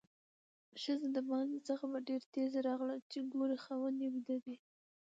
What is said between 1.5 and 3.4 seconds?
څخه په ډېره تیزۍ راغله چې